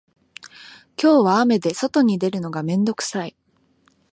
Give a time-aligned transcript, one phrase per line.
[0.99, 3.35] 今日は雨で外に出るのが面倒くさい